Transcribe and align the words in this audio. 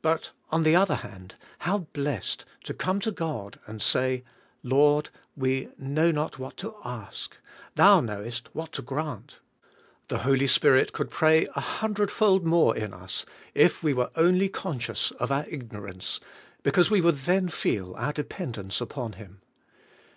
But 0.00 0.32
on 0.50 0.64
the 0.64 0.74
other 0.74 0.96
hand, 1.06 1.36
how 1.60 1.86
blessed 1.92 2.44
to 2.64 2.74
come 2.74 2.98
to 2.98 3.12
God 3.12 3.60
and 3.64 3.80
say, 3.80 4.24
"Lord, 4.64 5.10
we 5.36 5.68
know 5.78 6.10
not 6.10 6.36
what 6.36 6.56
to 6.56 6.74
ask. 6.84 7.36
Thou 7.76 8.00
knowest 8.00 8.48
what 8.56 8.72
to 8.72 8.82
grant." 8.82 9.38
The 10.08 10.18
Holy 10.26 10.48
Spirit 10.48 10.92
could 10.92 11.10
pray 11.10 11.46
a 11.54 11.60
hundred 11.60 12.10
fold 12.10 12.44
more 12.44 12.76
in 12.76 12.92
us 12.92 13.24
if 13.54 13.84
we 13.84 13.94
were 13.94 14.10
only 14.16 14.48
conscious 14.48 15.12
of 15.12 15.30
our 15.30 15.46
ignorance, 15.48 16.18
because 16.64 16.90
we 16.90 17.00
would 17.00 17.18
then 17.18 17.48
feel 17.48 17.94
our 17.94 18.12
dependence 18.12 18.80
upon 18.80 19.12
Him. 19.12 19.42